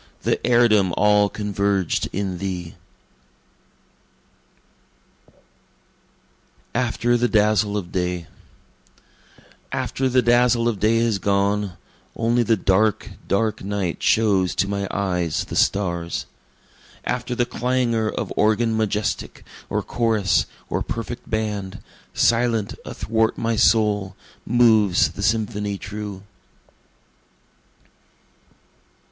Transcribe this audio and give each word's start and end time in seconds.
The 0.23 0.39
heirdom 0.47 0.95
all 0.97 1.29
converged 1.29 2.09
in 2.11 2.39
thee! 2.39 2.73
After 6.73 7.15
the 7.17 7.27
Dazzle 7.27 7.77
of 7.77 7.91
Day 7.91 8.25
After 9.71 10.09
the 10.09 10.23
dazzle 10.23 10.67
of 10.67 10.79
day 10.79 10.97
is 10.97 11.19
gone, 11.19 11.77
Only 12.15 12.41
the 12.41 12.57
dark, 12.57 13.11
dark 13.27 13.63
night 13.63 14.01
shows 14.01 14.55
to 14.55 14.67
my 14.67 14.87
eyes 14.89 15.43
the 15.45 15.55
stars; 15.55 16.25
After 17.05 17.35
the 17.35 17.45
clangor 17.45 18.09
of 18.09 18.33
organ 18.35 18.75
majestic, 18.75 19.45
or 19.69 19.83
chorus, 19.83 20.47
or 20.67 20.81
perfect 20.81 21.29
band, 21.29 21.77
Silent, 22.15 22.73
athwart 22.85 23.37
my 23.37 23.55
soul, 23.55 24.15
moves 24.47 25.11
the 25.11 25.21
symphony 25.21 25.77
true. 25.77 26.23